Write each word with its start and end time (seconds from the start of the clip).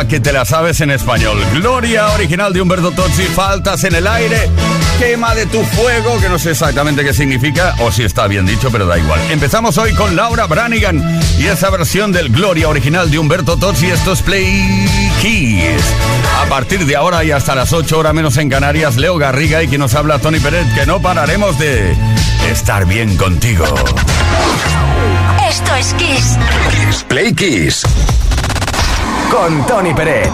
a 0.00 0.08
que 0.08 0.20
te 0.20 0.32
la 0.32 0.44
sabes 0.44 0.80
en 0.80 0.90
español. 0.90 1.38
Gloria 1.54 2.08
original 2.08 2.52
de 2.52 2.60
Humberto 2.62 2.90
Tozzi, 2.92 3.24
faltas 3.24 3.84
en 3.84 3.94
el 3.94 4.06
aire, 4.06 4.48
quema 4.98 5.34
de 5.34 5.46
tu 5.46 5.62
fuego, 5.62 6.18
que 6.20 6.28
no 6.28 6.38
sé 6.38 6.52
exactamente 6.52 7.04
qué 7.04 7.12
significa, 7.12 7.74
o 7.80 7.92
si 7.92 8.04
está 8.04 8.26
bien 8.26 8.46
dicho, 8.46 8.70
pero 8.70 8.86
da 8.86 8.98
igual. 8.98 9.20
Empezamos 9.30 9.76
hoy 9.78 9.94
con 9.94 10.16
Laura 10.16 10.46
Branigan 10.46 11.20
y 11.38 11.46
esa 11.46 11.70
versión 11.70 12.12
del 12.12 12.30
Gloria 12.30 12.68
original 12.68 13.10
de 13.10 13.18
Humberto 13.18 13.58
Tozzi, 13.58 13.86
esto 13.90 14.12
es 14.12 14.22
Play 14.22 14.86
Keys. 15.20 15.82
A 16.42 16.46
partir 16.46 16.86
de 16.86 16.96
ahora 16.96 17.22
y 17.24 17.32
hasta 17.32 17.54
las 17.54 17.72
8 17.72 17.98
horas 17.98 18.14
menos 18.14 18.36
en 18.38 18.48
Canarias, 18.48 18.96
Leo 18.96 19.18
Garriga 19.18 19.62
y 19.62 19.68
quien 19.68 19.80
nos 19.80 19.94
habla 19.94 20.18
Tony 20.18 20.40
Pérez, 20.40 20.66
que 20.74 20.86
no 20.86 21.02
pararemos 21.02 21.58
de 21.58 21.94
estar 22.50 22.86
bien 22.86 23.16
contigo. 23.16 23.66
Esto 25.48 25.74
es 25.74 25.94
Kiss. 25.94 26.38
Kiss 26.70 27.04
Play 27.04 27.34
Kiss. 27.34 27.82
Con 29.30 29.66
Tony 29.66 29.94
Peret. 29.94 30.30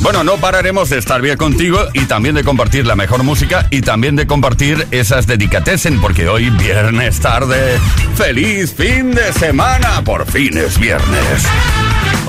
Bueno, 0.00 0.24
no 0.24 0.36
pararemos 0.38 0.88
de 0.88 0.98
estar 0.98 1.20
bien 1.20 1.36
contigo 1.36 1.80
y 1.92 2.06
también 2.06 2.34
de 2.34 2.44
compartir 2.44 2.86
la 2.86 2.96
mejor 2.96 3.24
música 3.24 3.66
y 3.70 3.82
también 3.82 4.16
de 4.16 4.26
compartir 4.26 4.86
esas 4.90 5.26
dedicatesen, 5.26 6.00
porque 6.00 6.28
hoy 6.28 6.48
viernes 6.50 7.20
tarde, 7.20 7.78
feliz 8.16 8.74
fin 8.74 9.10
de 9.12 9.32
semana, 9.34 10.02
por 10.04 10.24
fin 10.24 10.56
es 10.56 10.78
viernes. 10.78 11.44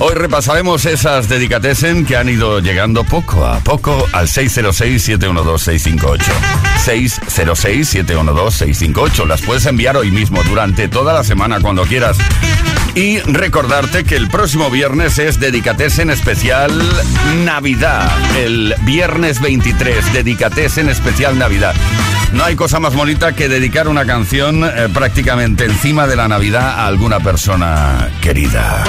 Hoy 0.02 0.14
repasaremos 0.14 0.86
esas 0.86 1.28
dedicatesen 1.28 2.06
que 2.06 2.16
han 2.16 2.30
ido 2.30 2.62
llegando 2.62 3.04
poco 3.04 3.46
a 3.46 3.60
poco 3.60 4.08
al 4.14 4.28
606-712-658. 4.28 6.22
606-712-658. 6.86 9.28
Las 9.28 9.42
puedes 9.42 9.66
enviar 9.66 9.98
hoy 9.98 10.10
mismo, 10.10 10.42
durante 10.44 10.88
toda 10.88 11.12
la 11.12 11.26
semana, 11.26 11.60
cuando 11.60 11.84
quieras. 11.84 12.18
Y 12.96 13.20
recordarte 13.20 14.06
que 14.06 14.16
el 14.16 14.30
próximo 14.30 14.72
viernes 14.72 15.20
es 15.20 15.42
Dedicatesen 15.42 16.10
especial 16.10 16.72
Navidad. 17.44 18.10
El 18.38 18.76
viernes 18.84 19.42
23, 19.42 20.14
Dedicatesen 20.14 20.88
especial 20.88 21.38
Navidad. 21.38 21.76
No 22.32 22.46
hay 22.46 22.56
cosa 22.56 22.80
más 22.80 22.96
bonita 22.96 23.34
que 23.34 23.50
dedicar 23.50 23.90
una 23.90 24.06
canción 24.06 24.64
eh, 24.64 24.88
prácticamente 24.94 25.66
encima 25.66 26.08
de 26.08 26.16
la 26.16 26.30
Navidad 26.30 26.80
a 26.80 26.88
alguna 26.88 27.20
persona 27.20 28.10
querida. 28.22 28.86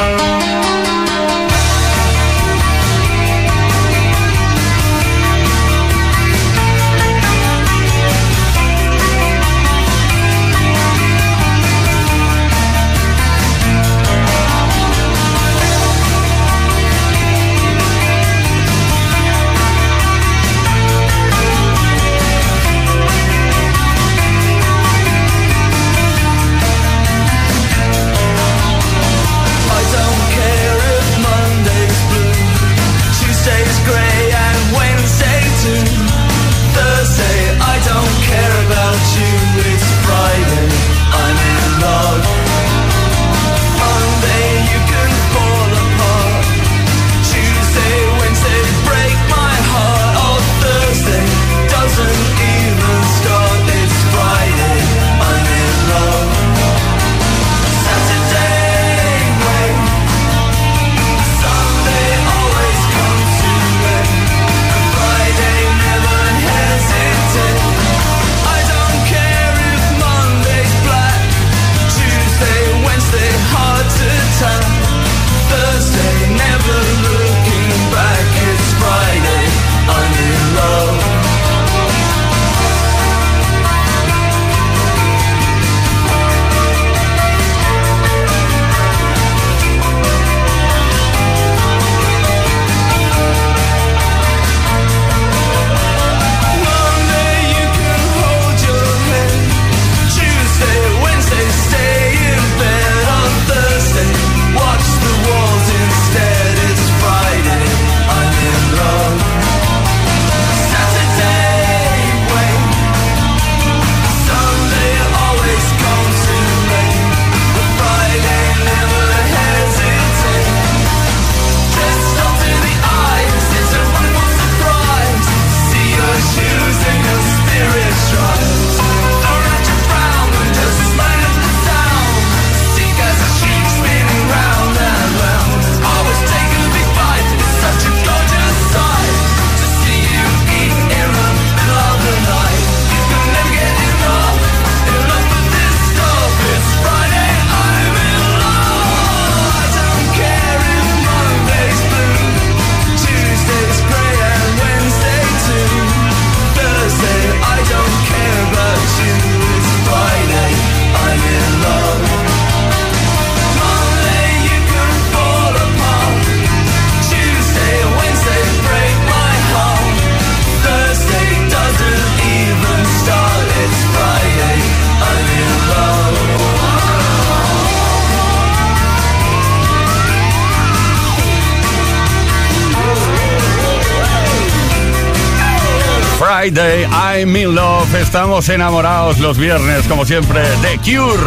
Friday, 186.51 186.85
I'm 186.87 187.37
in 187.37 187.55
love. 187.55 187.95
Estamos 187.95 188.49
enamorados 188.49 189.21
los 189.21 189.39
viernes, 189.39 189.87
como 189.87 190.05
siempre, 190.05 190.41
de 190.41 190.79
Cure. 190.79 191.23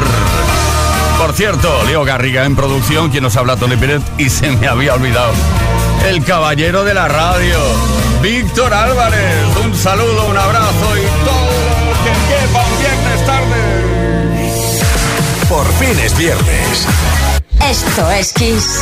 Por 1.17 1.33
cierto, 1.33 1.81
Leo 1.85 2.03
Garriga 2.03 2.43
en 2.43 2.57
producción, 2.57 3.09
quien 3.09 3.23
nos 3.23 3.37
habla 3.37 3.55
Tony 3.55 3.77
Pérez, 3.77 4.01
y 4.17 4.29
se 4.29 4.51
me 4.51 4.67
había 4.67 4.95
olvidado. 4.95 5.31
El 6.05 6.25
caballero 6.25 6.83
de 6.83 6.93
la 6.93 7.07
radio, 7.07 7.57
Víctor 8.21 8.73
Álvarez. 8.73 9.45
Un 9.63 9.73
saludo, 9.73 10.25
un 10.27 10.37
abrazo 10.37 10.97
y 10.97 11.05
todo 11.23 11.51
lo 11.85 11.93
que 12.03 12.11
quepa 12.27 12.65
un 12.65 12.79
viernes 12.79 13.25
tarde. 13.25 13.61
Por 15.47 15.65
fin 15.73 15.97
es 16.03 16.17
viernes. 16.17 16.87
Esto 17.61 18.11
es 18.11 18.33
Kiss. 18.33 18.81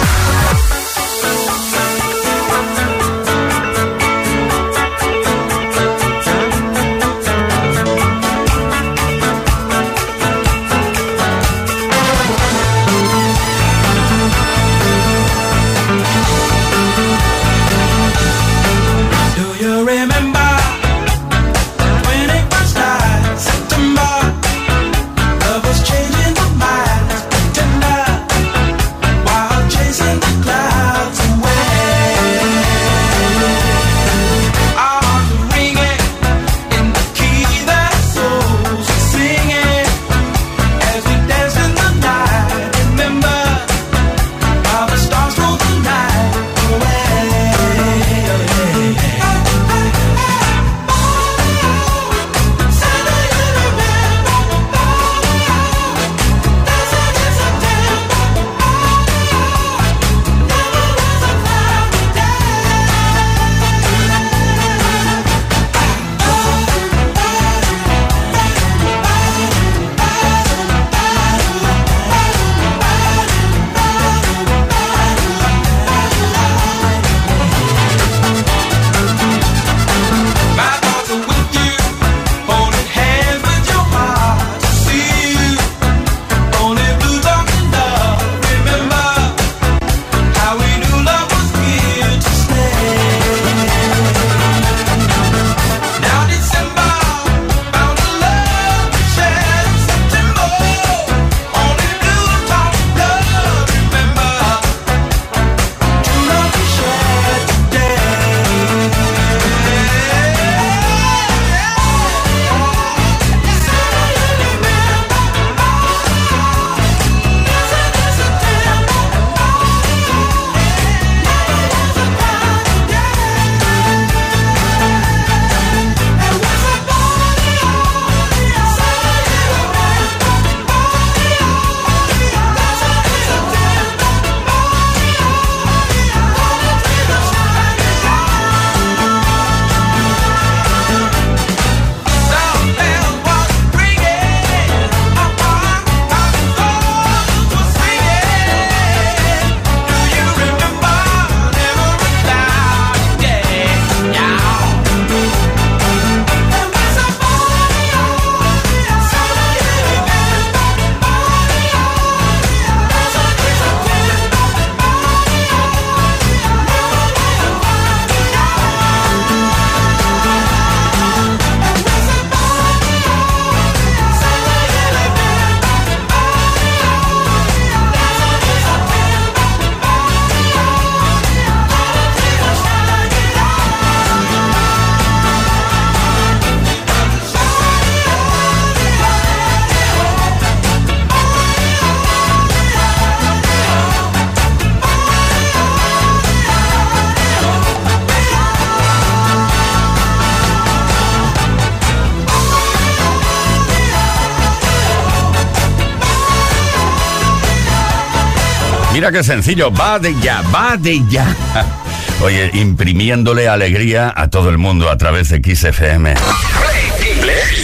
Mira 209.02 209.12
qué 209.12 209.24
sencillo, 209.24 209.72
va 209.72 209.98
de 209.98 210.14
ya, 210.22 210.44
va 210.54 210.78
de 210.78 211.02
ya. 211.10 211.26
Oye, 212.24 212.52
imprimiéndole 212.54 213.48
alegría 213.48 214.14
a 214.16 214.30
todo 214.30 214.52
el 214.52 214.60
mundo 214.60 214.92
a 214.92 214.98
través 215.00 215.30
de 215.30 215.42
Kiss 215.42 215.64
FM. 215.64 216.14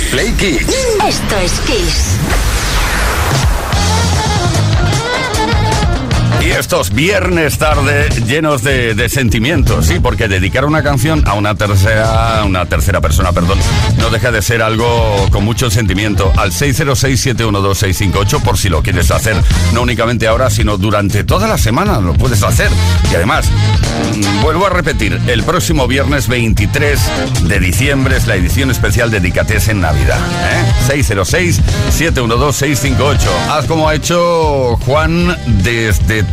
Play, 0.09 0.31
Kiss. 0.31 0.67
Esto 1.07 1.37
es 1.37 1.51
Kiss. 1.59 2.06
Estos 6.67 6.91
viernes 6.93 7.57
tarde 7.57 8.09
llenos 8.27 8.61
de, 8.61 9.07
sentimientos, 9.07 9.85
sí, 9.85 10.01
porque 10.01 10.27
dedicar 10.27 10.65
una 10.65 10.83
canción 10.83 11.25
a 11.25 11.33
una 11.33 11.55
tercera, 11.55 12.43
una 12.45 12.65
tercera 12.65 12.99
persona, 12.99 13.31
perdón, 13.31 13.57
no 13.99 14.09
deja 14.09 14.31
de 14.31 14.41
ser 14.41 14.61
algo 14.61 15.29
con 15.31 15.45
mucho 15.45 15.71
sentimiento. 15.71 16.29
Al 16.35 16.51
606-712-658, 16.51 18.43
por 18.43 18.57
si 18.57 18.67
lo 18.67 18.83
quieres 18.83 19.11
hacer, 19.11 19.37
no 19.73 19.83
únicamente 19.83 20.27
ahora, 20.27 20.49
sino 20.49 20.77
durante 20.77 21.23
toda 21.23 21.47
la 21.47 21.57
semana 21.57 22.01
lo 22.01 22.15
puedes 22.15 22.43
hacer. 22.43 22.69
Y 23.13 23.15
además, 23.15 23.45
mm, 23.47 24.41
vuelvo 24.41 24.67
a 24.67 24.69
repetir, 24.69 25.21
el 25.27 25.43
próximo 25.43 25.87
viernes 25.87 26.27
23 26.27 26.99
de 27.43 27.61
diciembre 27.61 28.17
es 28.17 28.27
la 28.27 28.35
edición 28.35 28.71
especial 28.71 29.09
de 29.09 29.21
Dedicates 29.21 29.69
en 29.69 29.79
Navidad. 29.79 30.19
¿eh? 30.51 30.65
606-712-658. 30.89 33.19
Haz 33.51 33.67
como 33.67 33.87
ha 33.87 33.95
hecho 33.95 34.75
Juan 34.85 35.33
desde 35.63 36.23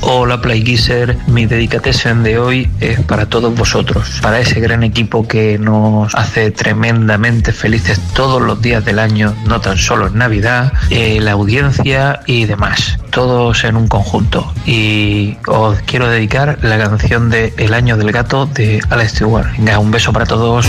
Hola 0.00 0.40
Playkisser, 0.40 1.14
mi 1.26 1.44
dedicación 1.44 2.22
de 2.22 2.38
hoy 2.38 2.70
es 2.80 2.98
para 3.00 3.26
todos 3.26 3.54
vosotros, 3.54 4.18
para 4.22 4.40
ese 4.40 4.60
gran 4.60 4.82
equipo 4.82 5.28
que 5.28 5.58
nos 5.58 6.14
hace 6.14 6.50
tremendamente 6.52 7.52
felices 7.52 8.00
todos 8.14 8.40
los 8.40 8.62
días 8.62 8.82
del 8.82 8.98
año, 8.98 9.34
no 9.46 9.60
tan 9.60 9.76
solo 9.76 10.06
en 10.06 10.16
Navidad, 10.16 10.72
eh, 10.88 11.20
la 11.20 11.32
audiencia 11.32 12.20
y 12.24 12.46
demás, 12.46 12.98
todos 13.10 13.64
en 13.64 13.76
un 13.76 13.88
conjunto. 13.88 14.50
Y 14.64 15.36
os 15.46 15.78
quiero 15.82 16.08
dedicar 16.08 16.58
la 16.62 16.78
canción 16.78 17.28
de 17.28 17.52
El 17.58 17.74
año 17.74 17.98
del 17.98 18.10
gato 18.10 18.46
de 18.46 18.80
Alex 18.88 19.12
Stewart. 19.12 19.52
Venga, 19.58 19.78
un 19.78 19.90
beso 19.90 20.14
para 20.14 20.24
todos. 20.24 20.66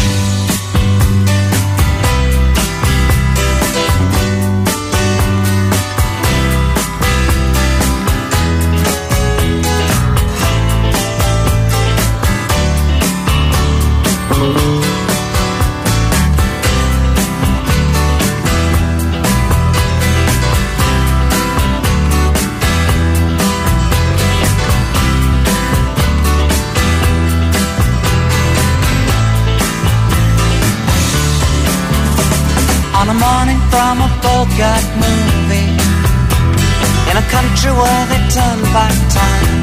In 37.65 37.75
where 37.75 38.05
they 38.11 38.19
turn 38.27 38.59
back 38.75 38.95
time. 39.07 39.55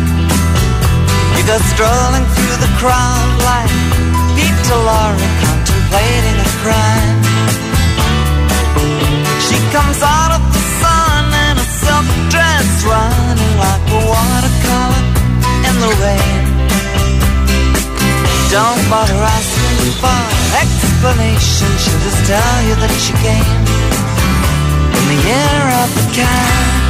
You 1.36 1.42
go 1.44 1.56
strolling 1.72 2.26
through 2.32 2.58
the 2.64 2.72
crowd 2.80 3.30
like 3.44 3.72
Peter 4.36 4.78
Lorre 4.88 5.28
contemplating 5.44 6.36
a 6.40 6.50
crime. 6.64 7.18
She 9.44 9.56
comes 9.74 10.00
out 10.00 10.32
of 10.32 10.42
the 10.54 10.62
sun 10.80 11.24
in 11.44 11.54
a 11.60 11.66
silk 11.82 12.08
dress, 12.32 12.68
running 12.88 13.54
like 13.60 13.84
a 13.92 14.00
watercolor 14.08 15.04
in 15.68 15.74
the 15.84 15.92
rain. 16.00 16.44
Don't 18.48 18.82
bother 18.88 19.20
asking 19.36 19.92
for 20.00 20.20
explanation, 20.62 21.70
she'll 21.82 22.02
just 22.06 22.22
tell 22.26 22.56
you 22.68 22.74
that 22.80 22.94
she 23.04 23.12
came 23.20 23.60
in 24.96 25.04
the 25.12 25.18
year 25.28 25.64
of 25.84 25.88
the 25.98 26.06
cat. 26.16 26.89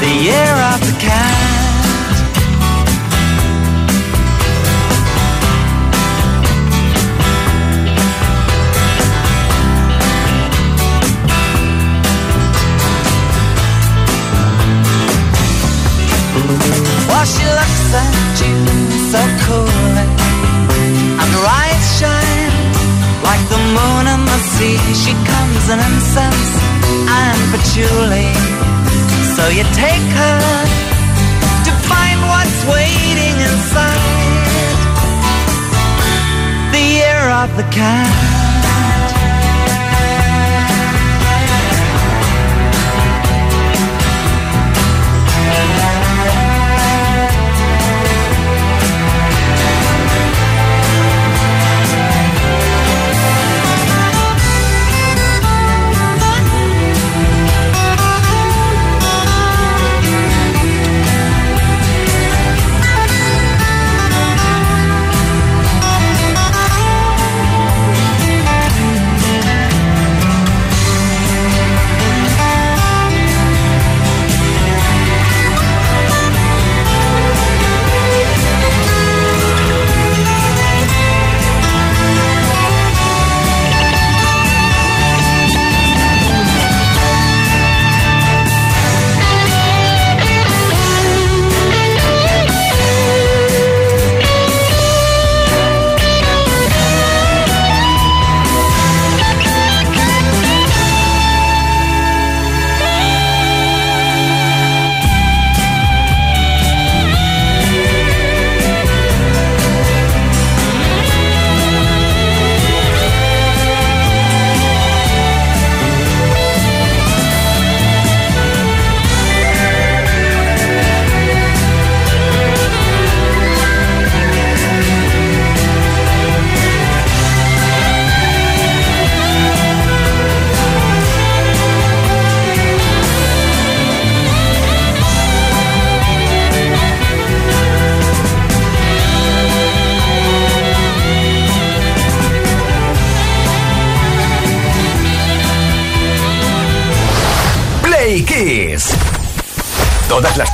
the 0.00 0.08
year 0.08 0.54
of 0.72 0.80
the 0.80 0.96
cat. 0.98 1.60
While 17.08 17.26
she 17.26 17.44
looks 17.44 17.92
at 17.92 18.40
you 18.40 18.56
so 19.12 19.20
coolly 19.44 20.06
And 21.20 21.30
her 21.36 21.46
eyes 21.60 21.84
shine 22.00 22.54
like 23.22 23.44
the 23.52 23.60
moon 23.76 24.04
and 24.08 24.24
the 24.26 24.40
sea 24.52 24.78
She 24.94 25.12
comes 25.12 25.64
in 25.68 25.78
incense 25.78 26.50
and 27.20 27.38
patchouli 27.52 28.69
So 29.40 29.48
you 29.48 29.64
take 29.72 30.06
her 30.20 30.40
to 31.66 31.72
find 31.88 32.18
what's 32.30 32.60
waiting 32.76 33.36
inside. 33.48 34.76
The 36.74 36.84
year 36.98 37.22
of 37.42 37.48
the 37.56 37.64
cat 37.72 38.59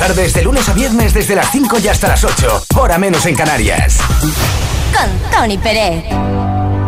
tardes, 0.07 0.35
de 0.35 0.43
lunes 0.43 0.69
a 0.69 0.73
viernes, 0.73 1.13
desde 1.15 1.35
las 1.35 1.51
5 1.51 1.79
y 1.83 1.89
hasta 1.89 2.07
las 2.07 2.23
8. 2.23 2.67
Hora 2.77 2.97
menos 2.97 3.27
en 3.27 3.35
Canarias. 3.35 3.99
Con 4.95 5.31
Tony 5.33 5.59
Pérez. 5.59 6.05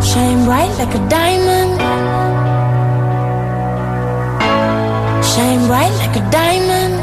Shine 0.00 0.44
bright 0.44 0.70
like 0.78 0.94
a 0.94 1.08
diamond. 1.08 1.80
Shine 5.24 5.66
bright 5.66 5.92
like 5.98 6.16
a 6.16 6.30
diamond. 6.30 6.94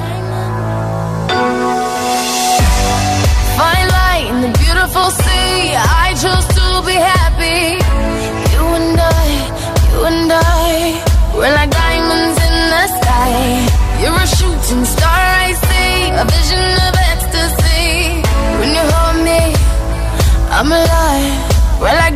Fine 3.58 3.88
light 3.90 4.28
in 4.30 4.42
the 4.42 4.58
beautiful 4.60 5.12
sea. 5.12 5.76
I 5.76 6.14
chose 6.14 6.48
to 6.56 6.82
be 6.86 6.94
happy. 6.94 7.76
You 8.54 8.64
and 8.80 9.00
I, 9.02 9.28
you 9.92 10.06
and 10.06 10.32
I. 10.32 11.04
We're 11.36 11.54
like 11.54 11.72
diamonds 11.72 12.38
in 12.40 12.56
the 12.72 12.88
sky. 13.00 13.86
You're 14.02 14.14
a 14.14 14.28
shooting 14.28 14.86
star, 14.86 15.05
I'm 20.58 20.72
alive. 20.72 21.82
We're 21.82 22.00
like 22.00 22.16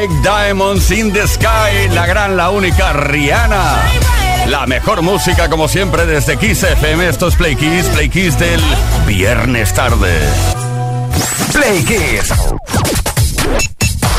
Like 0.00 0.22
Diamonds 0.22 0.90
in 0.92 1.12
the 1.12 1.28
Sky, 1.28 1.86
la 1.92 2.06
gran, 2.06 2.34
la 2.34 2.48
única 2.48 2.94
Rihanna. 2.94 3.82
La 4.48 4.66
mejor 4.66 5.02
música, 5.02 5.50
como 5.50 5.68
siempre, 5.68 6.06
desde 6.06 6.38
Kiss 6.38 6.62
FM. 6.62 7.06
Esto 7.06 7.28
es 7.28 7.36
Play 7.36 7.54
Kiss, 7.54 7.84
Play 7.88 8.08
Kiss 8.08 8.38
del 8.38 8.62
viernes 9.06 9.74
tarde. 9.74 10.18
Play 11.52 11.84
Kiss. 11.84 12.32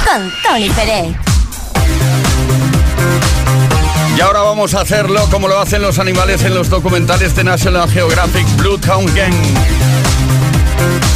Con 0.05 0.31
Tony 0.43 0.69
Pérez. 0.69 1.15
Y 4.15 4.21
ahora 4.21 4.41
vamos 4.41 4.75
a 4.75 4.81
hacerlo 4.81 5.27
como 5.31 5.47
lo 5.47 5.59
hacen 5.59 5.81
los 5.81 5.97
animales 5.97 6.43
en 6.43 6.53
los 6.53 6.69
documentales 6.69 7.35
de 7.35 7.43
National 7.43 7.89
Geographic 7.89 8.45
Bloodhound 8.57 9.15
Gang. 9.15 9.33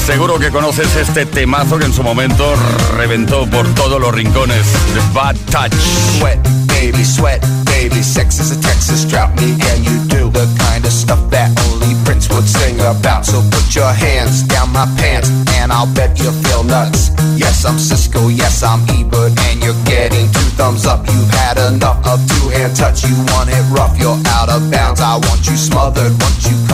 Seguro 0.05 0.37
que 0.37 0.51
conoces 0.51 0.95
este 0.95 1.25
temazo 1.25 1.79
que 1.79 1.85
en 1.85 1.93
su 1.93 2.03
momento 2.03 2.53
reventó 2.95 3.49
por 3.49 3.67
todos 3.73 3.99
los 3.99 4.13
rincones. 4.13 4.63
The 4.93 5.01
Bad 5.13 5.35
Touch. 5.49 5.73
Sweat, 6.19 6.37
baby, 6.67 7.03
sweat, 7.03 7.41
baby. 7.65 8.03
Sex 8.03 8.39
is 8.39 8.51
a 8.51 8.61
Texas 8.61 9.03
drought, 9.05 9.33
me 9.41 9.57
and 9.71 9.83
you 9.83 9.97
do 10.07 10.29
the 10.29 10.47
kind 10.59 10.85
of 10.85 10.91
stuff 10.91 11.19
that 11.31 11.49
only 11.71 11.95
Prince 12.05 12.29
would 12.29 12.47
sing 12.47 12.79
about. 12.81 13.25
So 13.25 13.41
put 13.49 13.73
your 13.73 13.91
hands 13.91 14.43
down 14.43 14.71
my 14.71 14.85
pants, 14.95 15.29
and 15.57 15.73
I'll 15.73 15.91
bet 15.91 16.19
you 16.19 16.31
feel 16.43 16.63
nuts. 16.63 17.09
Yes, 17.35 17.65
I'm 17.65 17.79
Cisco, 17.79 18.27
yes, 18.27 18.61
I'm 18.61 18.85
Ebert, 18.87 19.33
and 19.49 19.63
you're 19.63 19.83
getting 19.85 20.31
two 20.31 20.49
thumbs 20.53 20.85
up. 20.85 21.05
You've 21.07 21.29
had 21.31 21.57
enough 21.57 22.05
of 22.05 22.21
two-hand 22.29 22.75
touch. 22.75 23.03
You 23.03 23.15
want 23.33 23.49
it 23.49 23.65
rough, 23.73 23.97
you're 23.99 24.21
out 24.37 24.49
of 24.49 24.69
bounds. 24.69 25.01
I 25.01 25.17
want 25.17 25.47
you 25.47 25.57
smothered, 25.57 26.11
want 26.21 26.37
you 26.45 26.64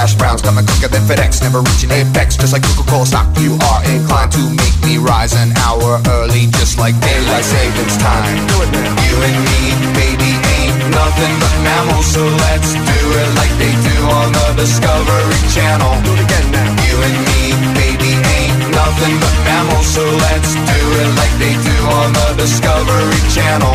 hash 0.00 0.16
browns. 0.16 0.40
Coming 0.40 0.64
quicker 0.64 0.88
than 0.88 1.04
FedEx, 1.04 1.44
never 1.44 1.60
reaching 1.60 1.92
apex. 1.92 2.40
Just 2.40 2.56
like 2.56 2.64
Coca-Cola 2.64 3.04
stock, 3.04 3.28
you 3.36 3.60
are 3.60 3.80
inclined 3.92 4.32
to 4.32 4.42
make 4.56 4.76
me 4.80 4.96
rise 4.96 5.36
an 5.36 5.52
hour 5.60 6.00
early, 6.16 6.48
just 6.56 6.80
like 6.80 6.96
daylight 7.04 7.44
savings 7.44 7.96
time. 8.00 8.24
You 8.48 9.16
and 9.28 9.36
me, 9.44 9.60
baby, 9.92 10.32
ain't 10.56 10.80
nothing 10.88 11.34
but 11.36 11.54
mammals, 11.60 12.08
so 12.08 12.24
let's 12.48 12.72
do 12.72 13.00
it 13.20 13.30
like 13.36 13.52
they 13.60 13.74
do 13.76 13.96
on 14.08 14.32
the 14.32 14.48
Discovery 14.56 15.40
Channel. 15.52 15.92
Do 16.00 16.16
it 16.16 16.24
again 16.24 16.48
now. 16.48 16.70
You 16.88 16.96
and 17.04 17.18
me, 17.28 17.40
baby, 17.76 18.12
ain't 18.16 18.56
nothing 18.72 19.14
but 19.20 19.36
mammals, 19.44 19.84
so 19.84 20.04
let's 20.24 20.56
do 20.56 20.80
it 21.04 21.10
like 21.20 21.34
they 21.36 21.54
do 21.60 21.76
on 22.00 22.08
the 22.16 22.28
Discovery 22.40 23.20
Channel. 23.36 23.70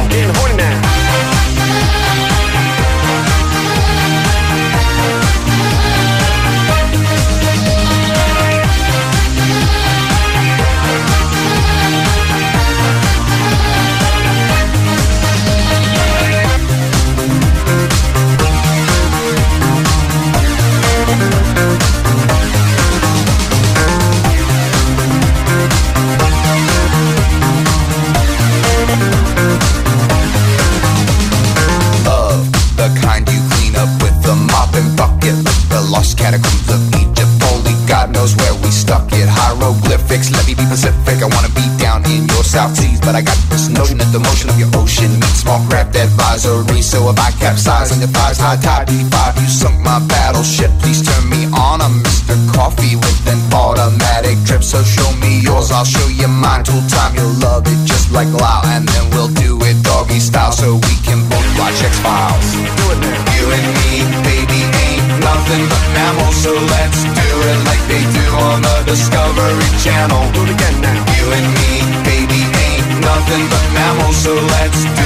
High 48.46 48.62
tide, 48.62 48.86
B5, 48.88 49.42
you 49.42 49.50
sunk 49.50 49.78
my 49.82 49.98
battleship. 50.06 50.70
Please 50.78 51.02
turn 51.02 51.26
me 51.34 51.50
on. 51.50 51.82
I'm 51.82 51.98
Mr. 52.06 52.38
Coffee 52.54 52.96
with 52.96 53.22
an 53.26 53.42
automatic 53.50 54.38
trip. 54.46 54.62
So 54.62 54.86
show 54.86 55.10
me 55.18 55.42
yours, 55.42 55.72
I'll 55.74 55.84
show 55.86 56.06
you 56.14 56.30
mine. 56.30 56.64
Tool 56.64 56.86
time, 56.86 57.18
you'll 57.18 57.34
love 57.42 57.66
it 57.66 57.80
just 57.90 58.14
like 58.14 58.30
Lao. 58.30 58.62
And 58.70 58.86
then 58.86 59.06
we'll 59.10 59.34
do 59.34 59.58
it 59.66 59.82
doggy 59.82 60.20
style 60.22 60.54
so 60.54 60.78
we 60.78 60.94
can 61.02 61.26
both 61.26 61.50
watch 61.58 61.82
X 61.82 61.98
Files. 62.06 62.50
Do 62.78 62.86
it 62.94 63.00
now. 63.02 63.34
You 63.34 63.46
and 63.50 63.68
me, 63.82 63.92
baby, 64.22 64.62
ain't 64.62 65.06
nothing 65.26 65.64
but 65.66 65.84
mammals. 65.98 66.38
So 66.38 66.54
let's 66.54 67.02
do 67.02 67.30
it 67.50 67.60
like 67.66 67.84
they 67.90 68.04
do 68.14 68.26
on 68.46 68.62
the 68.62 68.78
Discovery 68.86 69.70
Channel. 69.82 70.22
Do 70.38 70.46
it 70.46 70.54
again 70.54 70.78
now. 70.86 71.02
You 71.18 71.26
and 71.34 71.50
me, 71.58 71.72
baby, 72.06 72.42
ain't 72.46 72.90
nothing 73.02 73.44
but 73.50 73.66
mammals. 73.74 74.18
So 74.22 74.38
let's 74.38 74.86
do 74.86 75.05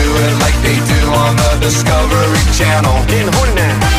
Discovery 1.59 2.39
Channel. 2.53 2.95
in 3.09 3.27
Hunden. 3.33 3.98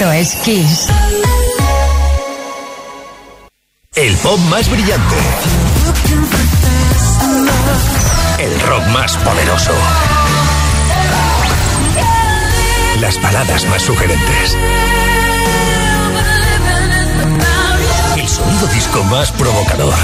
Es 0.00 0.34
Kiss. 0.36 0.88
El 3.94 4.16
pop 4.16 4.38
más 4.48 4.70
brillante. 4.70 5.16
El 8.38 8.60
rock 8.62 8.86
más 8.94 9.14
poderoso. 9.18 9.72
Las 12.98 13.20
baladas 13.20 13.66
más 13.66 13.82
sugerentes. 13.82 14.56
El 18.16 18.26
sonido 18.26 18.66
disco 18.68 19.04
más 19.04 19.30
provocador. 19.32 19.94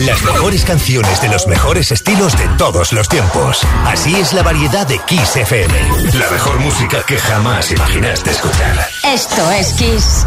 Las 0.00 0.22
mejores 0.22 0.64
canciones 0.64 1.20
de 1.20 1.28
los 1.28 1.48
mejores 1.48 1.90
estilos 1.90 2.38
de 2.38 2.46
todos 2.56 2.92
los 2.92 3.08
tiempos. 3.08 3.66
Así 3.84 4.14
es 4.14 4.32
la 4.32 4.44
variedad 4.44 4.86
de 4.86 4.96
Kiss 5.00 5.34
FM. 5.34 5.74
La 6.14 6.30
mejor 6.30 6.60
música 6.60 7.02
que 7.04 7.18
jamás 7.18 7.72
imaginaste 7.72 8.30
escuchar. 8.30 8.88
Esto 9.02 9.50
es 9.50 9.72
Kiss. 9.72 10.24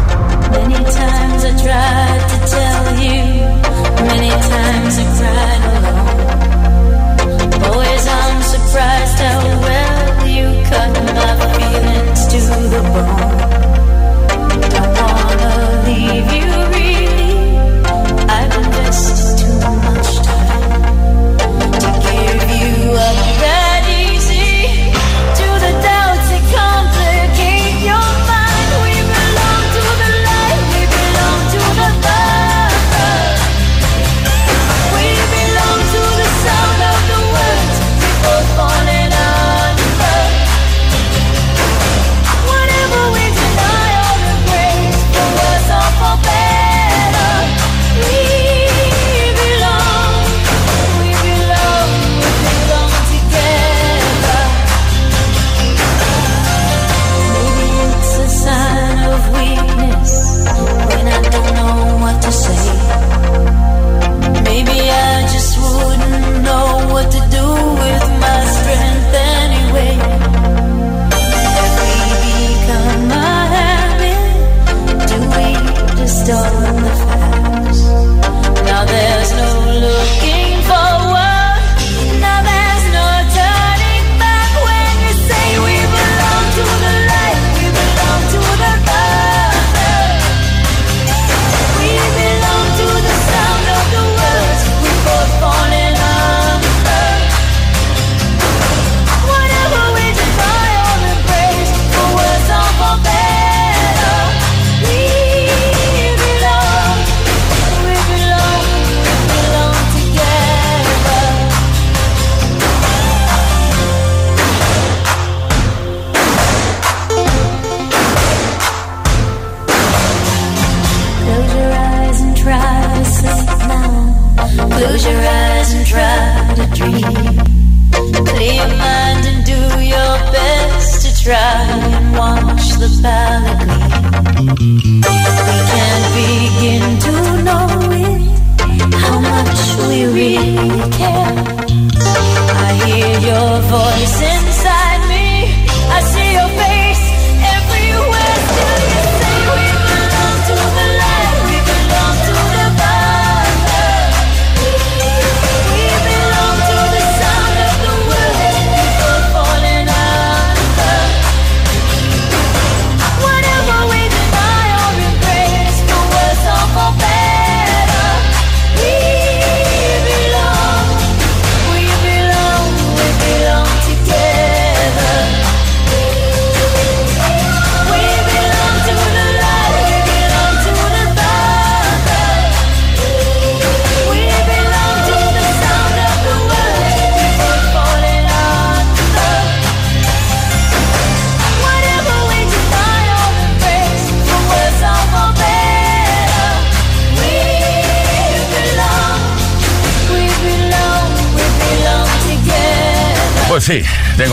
Many 0.50 0.74
times 0.74 1.44
I 1.44 1.52
tried 1.62 2.20
to 2.28 2.38
tell 2.50 2.98
you, 3.00 3.24
many 4.04 4.28
times 4.28 4.98
I 4.98 5.04
cried 5.16 5.64
alone. 5.72 6.12
Always 7.64 8.06
I'm 8.06 8.42
surprised 8.42 9.18
how 9.20 9.40
well 9.62 10.28
you 10.28 10.62
cut 10.68 10.92
my 11.14 11.36
feelings 11.56 12.26
to 12.28 12.38
the 12.68 12.80
bone. 12.92 13.40
Don't 14.68 14.96
wanna 14.98 15.82
leave 15.86 16.30
you 16.30 16.81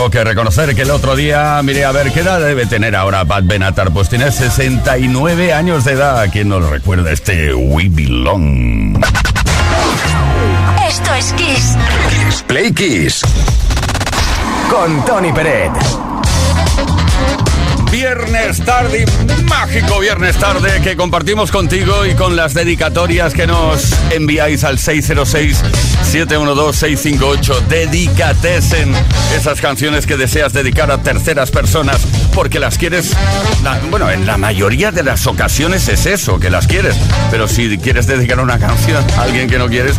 tengo 0.00 0.10
que 0.10 0.24
reconocer 0.24 0.74
que 0.74 0.80
el 0.80 0.90
otro 0.92 1.14
día 1.14 1.60
miré 1.62 1.84
a 1.84 1.92
ver 1.92 2.10
qué 2.10 2.20
edad 2.20 2.40
debe 2.40 2.64
tener 2.64 2.96
ahora 2.96 3.26
Pat 3.26 3.44
Benatar. 3.44 3.90
Pues 3.90 4.08
tiene 4.08 4.32
69 4.32 5.52
años 5.52 5.84
de 5.84 5.92
edad. 5.92 6.26
¿Quién 6.32 6.48
nos 6.48 6.66
recuerda 6.70 7.12
este 7.12 7.52
We 7.52 7.90
Belong? 7.90 8.98
Esto 10.88 11.14
es 11.14 11.34
Kiss. 11.34 11.76
Play 12.46 12.72
Kiss. 12.72 13.20
Con 14.70 15.04
Tony 15.04 15.34
Peret 15.34 16.09
viernes 18.00 18.64
tarde, 18.64 19.04
mágico 19.44 20.00
viernes 20.00 20.34
tarde 20.38 20.80
que 20.82 20.96
compartimos 20.96 21.50
contigo 21.50 22.06
y 22.06 22.14
con 22.14 22.34
las 22.34 22.54
dedicatorias 22.54 23.34
que 23.34 23.46
nos 23.46 23.92
enviáis 24.10 24.64
al 24.64 24.78
606-712-658. 24.78 27.66
Dedicatesen 27.66 28.94
esas 29.36 29.60
canciones 29.60 30.06
que 30.06 30.16
deseas 30.16 30.54
dedicar 30.54 30.90
a 30.90 31.02
terceras 31.02 31.50
personas 31.50 32.00
porque 32.34 32.58
las 32.58 32.78
quieres. 32.78 33.14
bueno, 33.90 34.10
en 34.10 34.24
la 34.24 34.38
mayoría 34.38 34.92
de 34.92 35.02
las 35.02 35.26
ocasiones 35.26 35.86
es 35.88 36.06
eso, 36.06 36.40
que 36.40 36.48
las 36.48 36.66
quieres. 36.66 36.96
Pero 37.30 37.48
si 37.48 37.76
quieres 37.76 38.06
dedicar 38.06 38.40
una 38.40 38.58
canción 38.58 39.04
a 39.18 39.24
alguien 39.24 39.46
que 39.46 39.58
no 39.58 39.68
quieres, 39.68 39.96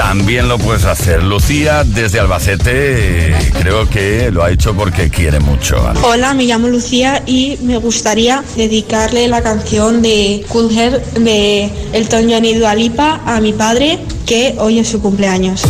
también 0.00 0.48
lo 0.48 0.56
puedes 0.56 0.86
hacer. 0.86 1.22
Lucía, 1.22 1.84
desde 1.84 2.20
Albacete, 2.20 3.34
creo 3.60 3.86
que 3.86 4.30
lo 4.30 4.42
ha 4.42 4.50
hecho 4.50 4.74
porque 4.74 5.10
quiere 5.10 5.40
mucho. 5.40 5.76
Hola, 6.02 6.32
me 6.32 6.44
llamo 6.44 6.68
Lucía 6.68 7.22
y 7.26 7.58
me 7.64 7.76
gustaría 7.76 8.42
dedicarle 8.56 9.28
la 9.28 9.42
canción 9.42 10.00
de 10.00 10.42
Cool 10.48 10.70
Hair 10.70 11.04
de 11.20 11.70
Elton 11.92 12.30
John 12.30 12.46
y 12.46 12.54
Dualipa 12.54 13.20
a 13.26 13.42
mi 13.42 13.52
padre, 13.52 13.98
que 14.24 14.54
hoy 14.58 14.78
es 14.78 14.88
su 14.88 15.02
cumpleaños. 15.02 15.64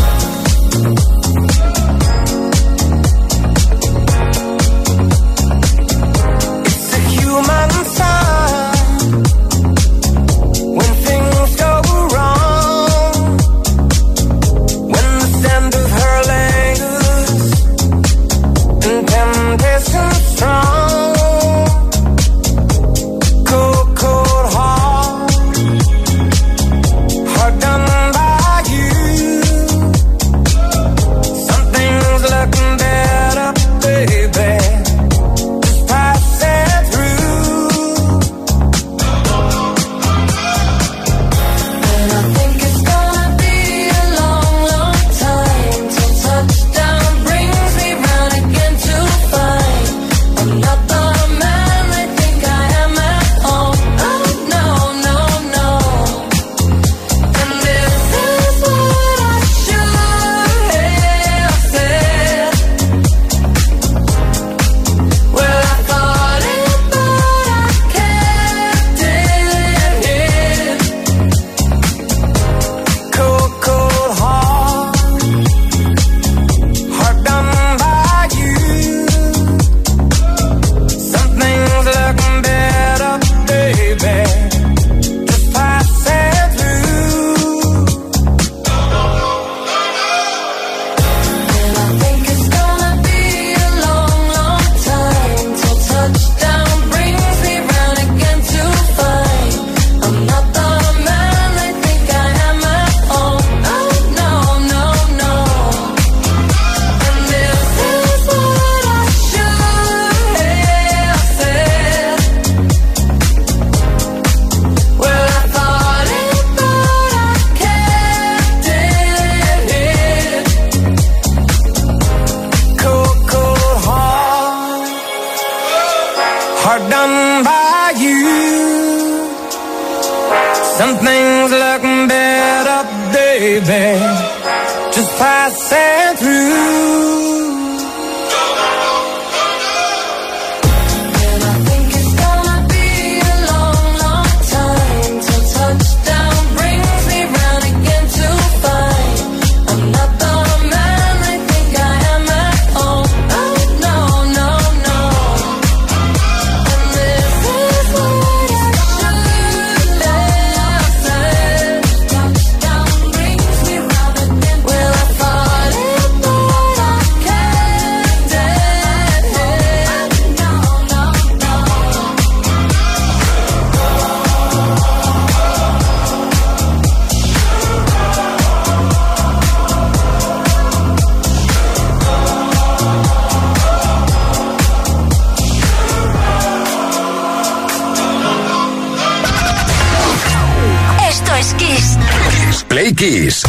Kiss. 193.01 193.43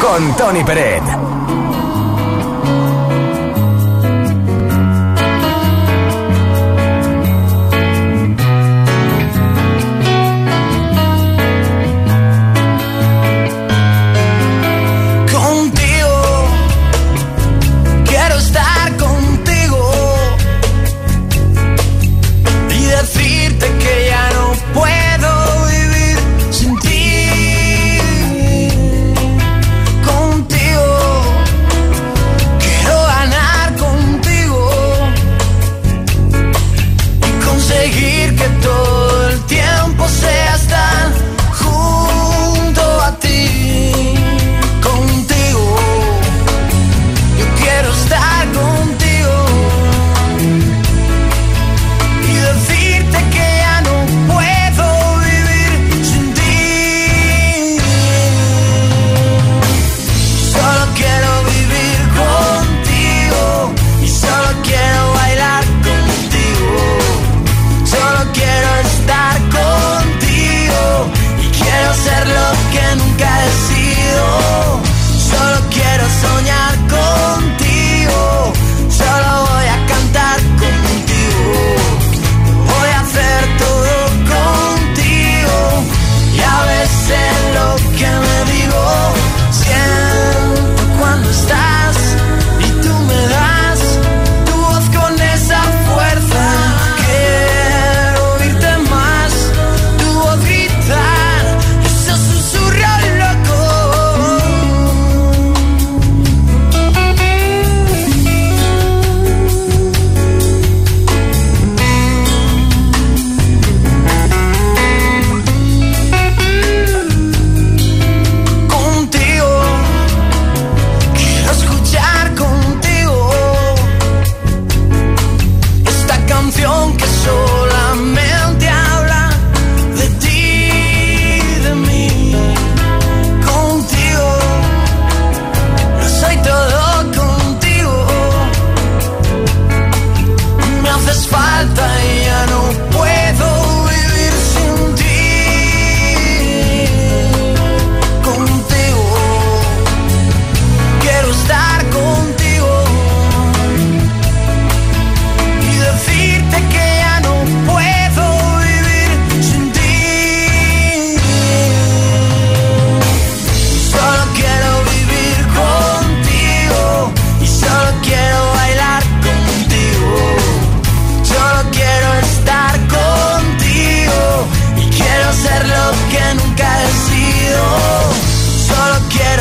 Con 0.00 0.34
Tony 0.34 0.64
Peret. 0.64 1.39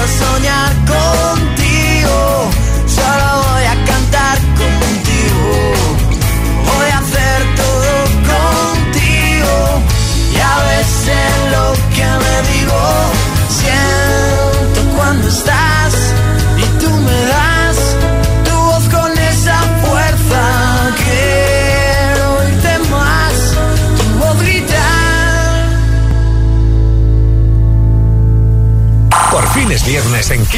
soñar 0.09 0.88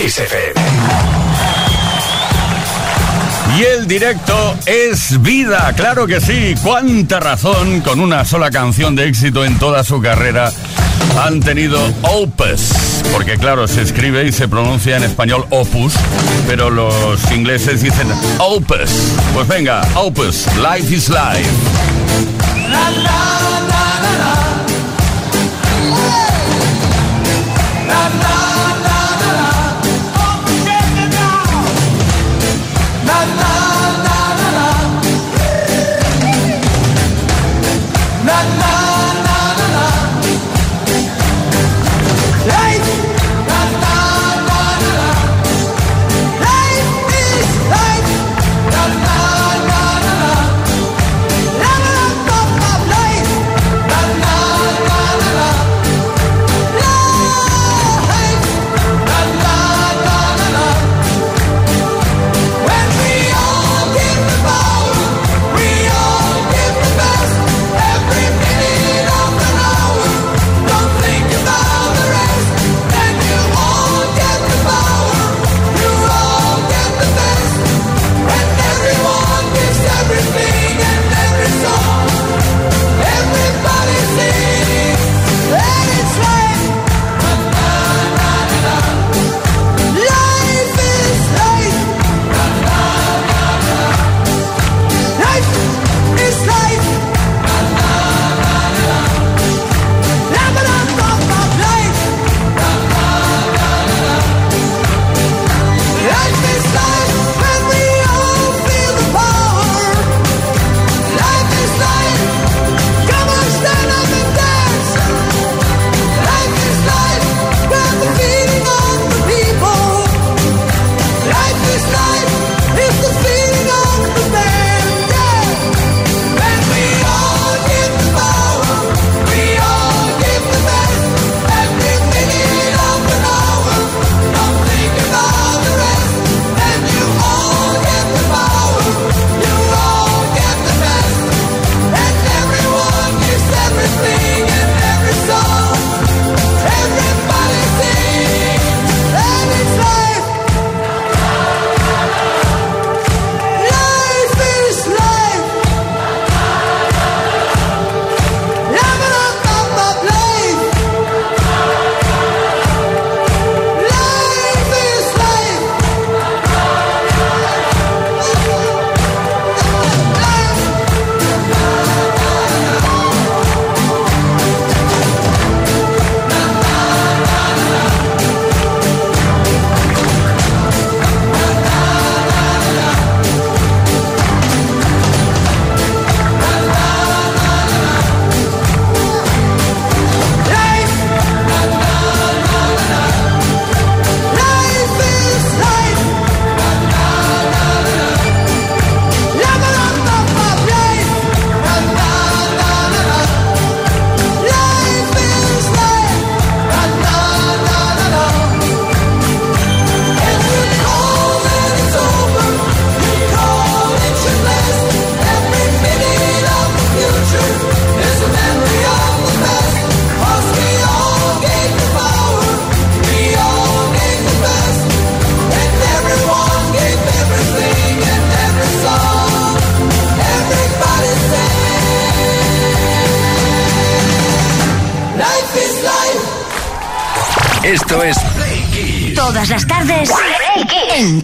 Kiss 0.02 0.18
FM. 0.18 0.54
Y 3.56 3.64
el 3.64 3.88
directo 3.88 4.56
es 4.66 5.22
vida, 5.22 5.72
claro 5.76 6.08
que 6.08 6.20
sí. 6.20 6.56
Cuánta 6.64 7.20
razón 7.20 7.82
con 7.82 8.00
una 8.00 8.26
sola 8.26 8.50
canción 8.50 8.96
de 8.96 9.08
éxito 9.08 9.46
en 9.46 9.60
toda 9.60 9.84
su 9.84 10.02
carrera 10.02 10.52
han 11.24 11.40
tenido 11.42 11.80
Opus, 12.02 13.04
porque 13.14 13.38
claro, 13.38 13.68
se 13.68 13.84
escribe 13.84 14.26
y 14.26 14.32
se 14.32 14.48
pronuncia 14.48 14.98
en 14.98 15.04
español 15.04 15.46
Opus, 15.52 15.94
pero 16.48 16.72
los 16.72 17.32
ingleses 17.32 17.84
dicen 17.84 18.08
Opus. 18.40 18.90
Pues 19.36 19.48
venga, 19.48 19.88
Opus, 19.94 20.48
Life 20.56 20.96
is 20.96 21.10
Life. 21.10 21.50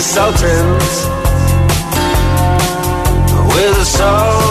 The 0.01 0.07
Sultans, 0.07 1.05
with 3.53 3.75
the 3.77 3.85
Sultans 3.85 4.50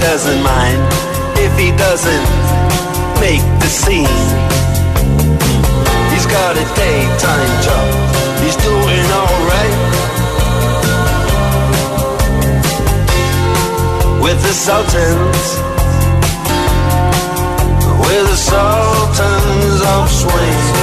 doesn't 0.00 0.42
mind 0.42 0.80
if 1.36 1.52
he 1.58 1.70
doesn't 1.76 2.26
make 3.20 3.44
the 3.60 3.68
scene. 3.68 4.24
He's 6.10 6.26
got 6.26 6.56
a 6.56 6.66
daytime 6.74 7.54
job, 7.62 7.86
he's 8.42 8.56
doing 8.56 9.06
alright. 9.20 9.76
With 14.24 14.40
the 14.42 14.54
Sultans, 14.66 15.46
with 18.04 18.24
the 18.32 18.36
Sultans 18.36 19.80
of 19.94 20.10
swing, 20.10 20.79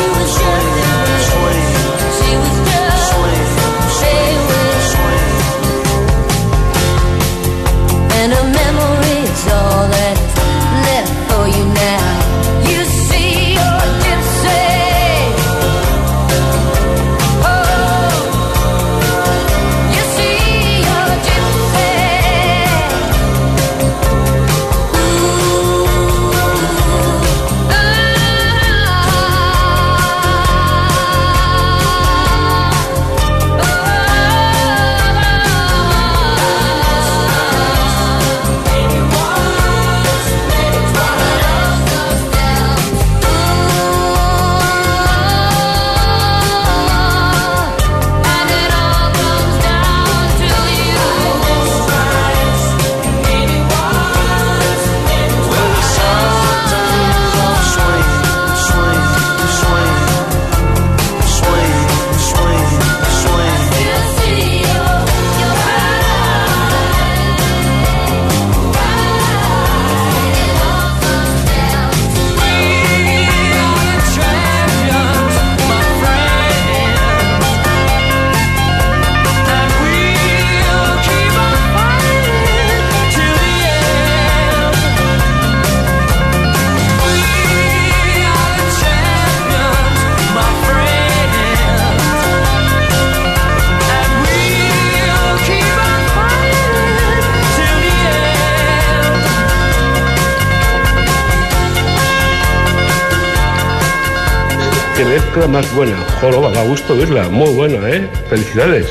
mezcla 105.38 105.48
más 105.48 105.76
buena. 105.76 105.98
Joroba, 106.20 106.52
da 106.52 106.64
gusto 106.64 106.94
oírla. 106.94 107.30
Muy 107.30 107.54
buena, 107.54 107.90
¿eh? 107.90 108.10
Felicidades. 108.30 108.88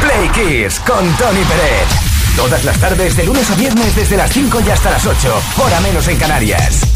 Play 0.00 0.28
Kiss 0.30 0.78
con 0.80 1.04
Tony 1.16 1.44
Pérez. 1.44 2.36
Todas 2.36 2.64
las 2.64 2.78
tardes, 2.78 3.16
de 3.16 3.24
lunes 3.24 3.50
a 3.50 3.54
viernes, 3.54 3.96
desde 3.96 4.16
las 4.16 4.30
5 4.30 4.60
y 4.66 4.70
hasta 4.70 4.90
las 4.90 5.06
8. 5.06 5.42
Hora 5.58 5.80
menos 5.80 6.06
en 6.08 6.18
Canarias. 6.18 6.95